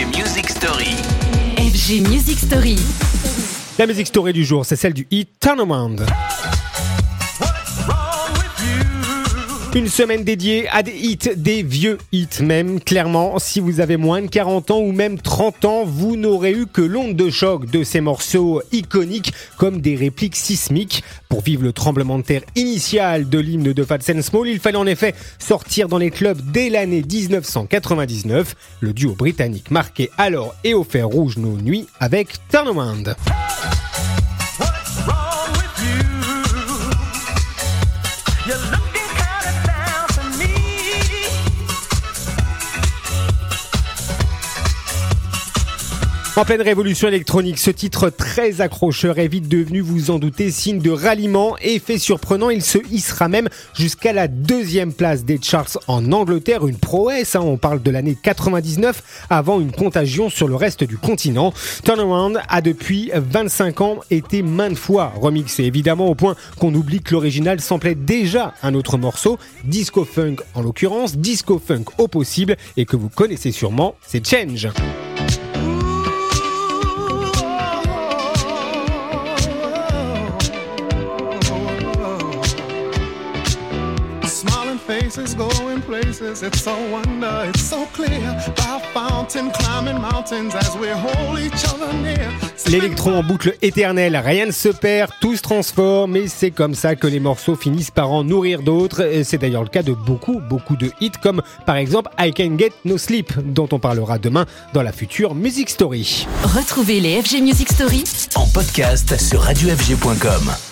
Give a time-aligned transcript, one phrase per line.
[0.00, 0.96] FG Music Story.
[1.58, 2.76] FG Music Story.
[3.78, 5.06] La musique story du jour, c'est celle du
[5.38, 6.06] Turnaround.
[9.72, 12.80] Une semaine dédiée à des hits, des vieux hits même.
[12.80, 16.66] Clairement, si vous avez moins de 40 ans ou même 30 ans, vous n'aurez eu
[16.66, 21.04] que l'onde de choc de ces morceaux iconiques comme des répliques sismiques.
[21.28, 24.86] Pour vivre le tremblement de terre initial de l'hymne de Fats Small, il fallait en
[24.88, 28.56] effet sortir dans les clubs dès l'année 1999.
[28.80, 33.14] Le duo britannique marquait alors et au fer rouge nos nuits avec Turnaround.
[46.36, 50.78] En pleine révolution électronique, ce titre très accrocheur est vite devenu, vous en doutez, signe
[50.78, 55.78] de ralliement et fait surprenant, il se hissera même jusqu'à la deuxième place des charts
[55.88, 60.54] en Angleterre, une prouesse, hein, on parle de l'année 99, avant une contagion sur le
[60.54, 61.52] reste du continent.
[61.84, 67.12] Turnaround a depuis 25 ans été maintes fois remixé, évidemment au point qu'on oublie que
[67.12, 72.86] l'original semblait déjà un autre morceau, disco funk en l'occurrence, disco funk au possible, et
[72.86, 74.68] que vous connaissez sûrement, c'est Change.
[84.70, 86.42] Smiling faces going places.
[86.42, 88.20] It's so wonder, it's so clear.
[88.56, 92.30] By a fountain, climbing mountains as we hold each other near.
[92.68, 96.94] L'électron en boucle éternelle, rien ne se perd, tout se transforme et c'est comme ça
[96.94, 99.00] que les morceaux finissent par en nourrir d'autres.
[99.00, 102.56] Et C'est d'ailleurs le cas de beaucoup, beaucoup de hits comme par exemple I Can
[102.58, 106.26] Get No Sleep dont on parlera demain dans la future Music Story.
[106.44, 108.04] Retrouvez les FG Music Story
[108.36, 110.69] En podcast sur radiofg.com.